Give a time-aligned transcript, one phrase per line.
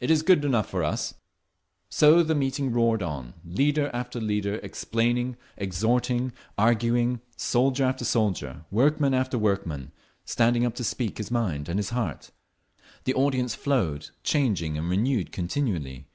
[0.00, 1.12] It is good enough for us…."
[1.90, 9.12] So the meeting roared on, leader after leader explaining, exhorting, arguing, soldier after soldier, workman
[9.12, 9.92] after workman,
[10.24, 12.30] standing up to speak his mind and his heart….
[13.04, 16.06] The audience flowed, changing and renewed continually.